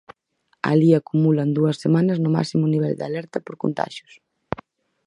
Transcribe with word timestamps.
Alí 0.71 0.89
acumulan 0.93 1.49
dúas 1.57 1.77
semanas 1.83 2.17
no 2.23 2.29
máximo 2.37 2.65
nivel 2.73 2.93
de 2.97 3.03
alerta 3.09 3.37
por 3.45 3.55
contaxios. 3.63 4.13